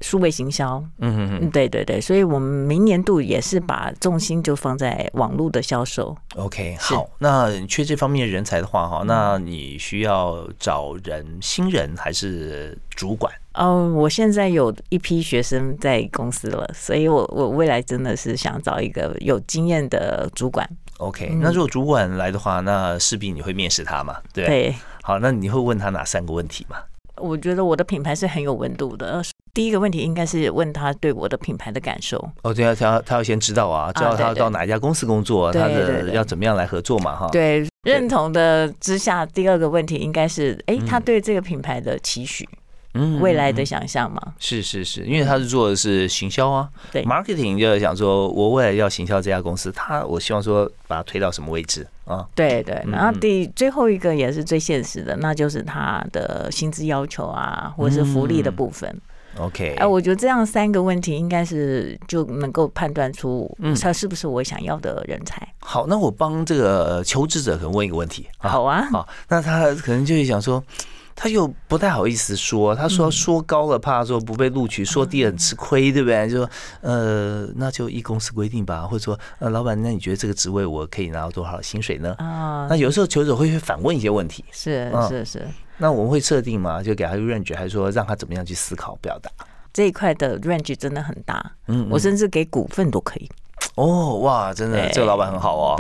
[0.03, 6.17] 数位行销，嗯嗯对对对，所以我们明年度也是把重心就放在网络的销售。
[6.37, 13.33] OK，好，那你缺这方面人才的话，哈，那你需要找人新人还是主管？
[13.55, 20.69] 哦，我现在有一批学生在公司了，所以我我未来真的是想找一个有经验的主管。
[20.99, 24.17] OK，那如果主管来的话，那势必你会面试他嘛？
[24.33, 24.75] 对。
[25.03, 26.77] 好，那你会问他哪三个问题嘛？
[27.17, 29.21] 我觉得我的品牌是很有温度的。
[29.55, 32.19] 第一个问题应该是问他对我的品牌的感受。
[32.43, 37.15] 哦，对啊，他他要先知道啊，知道他要到哪一家公司工作，他的要怎么样来合作嘛？
[37.15, 37.29] 哈。
[37.31, 42.49] 对，认同的之下，第二个问题应该是，哎，他对这个品牌的期许。
[42.95, 52.29] 嗯未来的想象嘛，是是是，因为他是做的是行销啊，对，marketing 就是想说，我未来要行销这家公司，他我希望说把它推到什么位置啊？
[52.35, 58.95] 对对，然后第最后一个也是最现实的，那就是他的薪资要求啊，或者是福利的部分。
[59.39, 65.47] OK，哎，我觉得这样三个问题应该是就能够判断出他是不是我想要的人才。
[65.61, 68.27] 好，那我帮这个求职者可能问一个问题。
[68.39, 70.63] 好啊，好，那他可能就会想说。
[71.15, 76.29] 他又不太好意思说，他说说高了怕说不被录取，说低很吃亏，对不对？
[76.29, 82.15] 就说呃，那就依公司规定吧，或者说呃，老板，那你觉得这个职位我可以拿到多少薪水呢？
[82.19, 85.47] 啊，那有时候求者会反问一些问题，是是是。
[85.79, 86.83] 那我们会设定嘛？
[86.83, 89.31] 就给他一个 range，还是说让他怎么样去思考表达？
[89.73, 93.29] 这一块的 range 真的很大，嗯，我甚至给股份都可以。
[93.75, 95.77] 哦哇，真的，这个老板很好哦。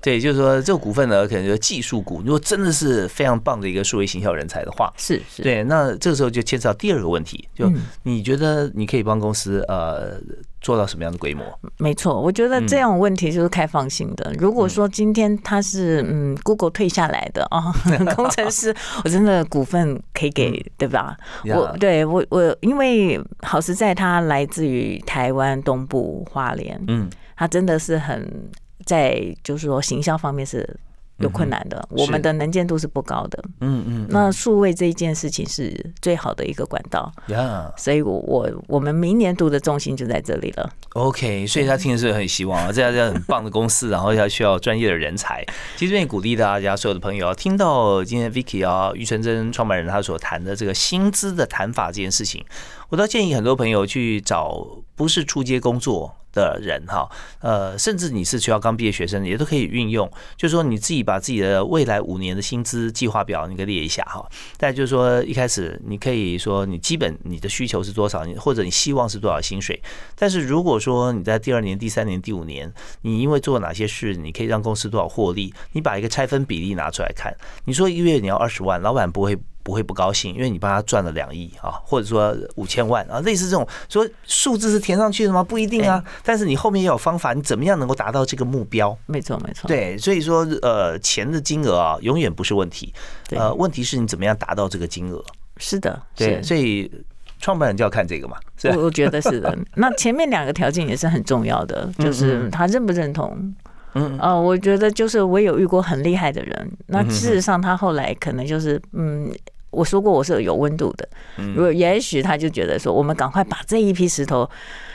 [0.00, 2.20] 对，就是说这个股份呢，可能就是技术股。
[2.22, 5.42] 如果真的是非常棒的一个数位行销人才的话，是是。
[5.42, 7.70] 对，那这个时候就牵扯到第二个问题，就
[8.02, 10.20] 你觉得你可以帮公司呃。
[10.62, 11.44] 做到什么样的规模？
[11.76, 14.32] 没错，我觉得这样问题就是开放性的。
[14.38, 17.72] 如果说今天他是嗯，Google 退下来的啊，
[18.14, 21.16] 工程师，我真的股份可以给，对吧？
[21.44, 28.48] 我对我我，因为好实在，他来自于台湾东部花莲，嗯，他真的是很
[28.86, 30.78] 在，就是说行销方面是。
[31.22, 33.42] 有困难的，我们的能见度是不高的。
[33.60, 37.12] 嗯嗯，那数位这一件事情是最好的一个管道。
[37.28, 40.70] 呀，所以我我我们明年度的重心就在这里了。
[40.94, 45.44] OK，所以他听的是很希望啊， 这家很棒的公司，然后要需要专业的人才。
[45.76, 52.44] 其实愿意鼓励大家所有的朋友啊，听到今天 Vicky 啊，余纯真创办人他所谈的这个薪资的谈法这件事情，
[52.90, 56.14] 我倒建议很多朋友去找不是出街工作。
[56.32, 57.08] 的人哈，
[57.40, 60.10] 呃，甚至你是学校刚毕业学生，也都可以运用。
[60.36, 64.26] 就是说，你自己把自己的未来五年的薪资计划表，你给列一下哈。
[64.56, 69.80] 再就是说，一开始你可以说你基本你的需求是多少，你或者你希望是多少薪水。
[70.16, 72.72] 但是如果说你在第二年、第三年、第五年，
[73.02, 77.34] 你因为做哪些事，你可以让公司多少获利，你把一个拆分比例拿出来看。
[77.64, 79.38] 你说一个月你要二十万，老板不会。
[79.62, 85.42] 不会不高兴，因为你帮他赚了两亿啊，或者说五千万啊，类似这种说数字是填上去的吗？
[85.42, 86.02] 不一定啊。
[86.24, 88.96] 但是你后面要有方法，你怎么样能够达到这个目标？
[89.06, 89.68] 没错，没错。
[89.68, 92.92] 对，所以说呃，钱的金额啊，永远不是问题。
[93.30, 95.24] 呃，问题是你怎么样达到这个金额？
[95.56, 96.42] 是的，对。
[96.42, 96.90] 所以
[97.38, 98.36] 创办人就要看这个嘛。
[98.64, 99.56] 我我觉得是的。
[99.74, 103.54] 那前面两个条件也是很重要的，就是他认不认同。
[103.94, 109.32] 嗯哦，我觉得就是我有遇过很厉害的人，那事实上他后来可能就是嗯。
[109.72, 111.08] 我说过我是有温度的，
[111.54, 114.46] 如果也许他就觉得说，我们赶快把这一批石头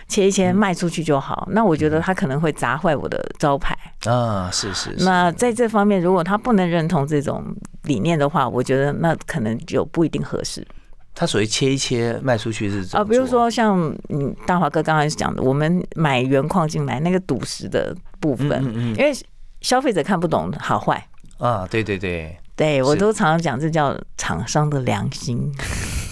[0.07, 1.49] 切一切卖出去就好。
[1.51, 3.75] 那我觉得他可能会砸坏我的招牌
[4.05, 4.93] 啊，是是。
[4.99, 7.43] 那在这方面，如果他不能认同这种
[7.85, 10.63] 理念的话，我觉得那可能就不一定合适。
[11.19, 19.11] 他所谓切一切卖出去是啊，比如说像嗯大华哥刚才讲的，我们买原矿进来那个赌石的部分，嗯因为
[19.61, 21.03] 消费者看不懂好坏
[21.39, 22.37] 啊，对对对。
[22.55, 25.53] 对，我都常常讲，这叫厂商的良心。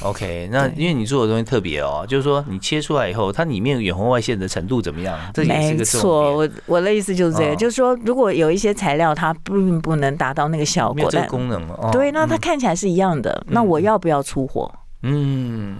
[0.04, 5.18] OK， 那因为你做的东西特别哦，就是说你切出来以后，它里面远红外线的程度怎么样？
[5.34, 6.38] 这也是个错。
[6.38, 14.72] 我我的意思就是这个，就是说，如果有一些材料它并不能达到那个效果，这个功能哦、对，那它看起来是一样的，那我要不要出货？
[14.72, 14.80] 嗯，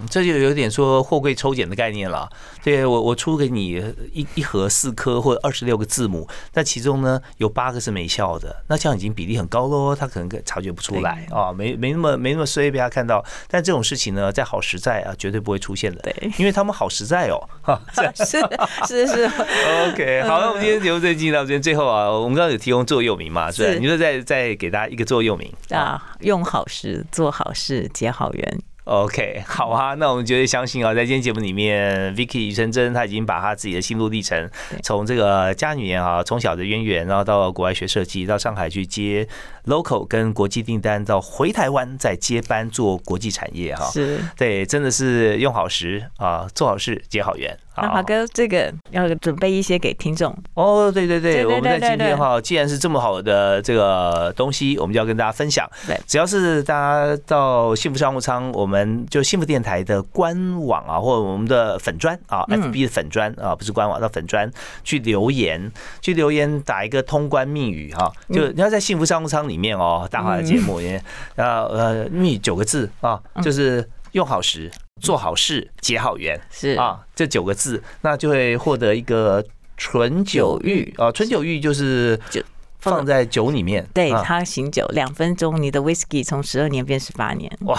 [0.08, 2.28] 这就有点说货柜抽检的概念了。
[2.62, 13.24] 对我，我出给你一一盒四颗或者二十六个字母，那其中呢有八个是没效的，那这样已经比例很高喽，他可能察觉不出来啊，没没那么没那么衰被他看到。
[13.48, 16.00] 但这种事情呢，在好实在啊，绝对不会出现的。
[16.02, 17.48] 对，因为他们好实在哦。
[18.24, 18.42] 是
[18.86, 19.24] 是是。
[19.24, 23.50] OK，好，那我们今天节目就进到这边，最后啊，我们刚刚有提供座右铭嘛？
[23.50, 28.60] 是，你说再再给大家一个座右铭啊，用好事做好事结好缘。
[28.86, 34.48] OK，好啊，那我们绝对相信啊，在今天节目里面，Vicky 余承真他已经把他自己的心路历程，
[34.84, 39.26] 从这个家里面啊，从小的渊源，然后到国外学设计，到上海去接
[39.64, 44.20] local 跟国际订单，到回台湾再接班做国际产业哈，是。
[44.36, 47.58] 对，真的是用好时啊，做好事结好缘。
[47.76, 50.36] 那华哥，这个要准备一些给听众。
[50.54, 50.92] 哦。
[50.96, 55.68] 对对对，我们在今天哈，既然是这么好的这个东西，我们就要跟大家分享。
[55.86, 64.50] 对，只要是大家到幸福商务舱，我们就幸福电台的官网啊，或者我们的粉砖啊，FB 的粉砖啊，不是官网，到粉砖
[64.84, 65.70] 去留言，
[66.00, 71.02] 去留言打一个通关密语哈，就你要在幸福商务舱里面哦，大华的节目也
[71.34, 74.70] 呃呃密九个字啊，就是用好时。
[75.00, 76.40] 做好事结好缘。
[76.50, 76.70] 是。
[76.70, 79.44] 啊，这九个字，那就会获得一个
[79.76, 82.42] 纯酒玉啊，纯酒玉就是就。
[82.90, 87.78] 放在酒里面，对它醒酒两分钟，你的 whisky 从十二年变十八年，哇，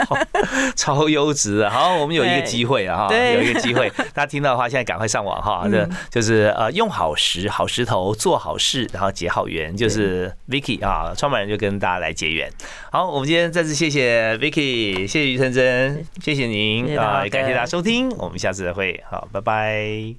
[0.76, 1.68] 超优质！
[1.68, 12.50] 好，我们有一个机会啊，哈，有一个机会， 大家听到的话，现在赶快上网哈，这就是呃，用好石好石头做好事，然后结好缘，就是 Vicky 啊，创办人就跟大家来结缘。
[12.90, 20.16] 好，我们今天再次谢谢 Vicky，谢谢于晨真，谢谢您啊，感谢大家收听，我们下次再会，好，拜拜。